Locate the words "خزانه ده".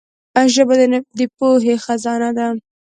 1.83-2.47